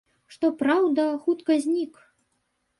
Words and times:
Што 0.35 0.49
праўда, 0.61 1.05
хутка 1.27 1.61
знік. 1.69 2.03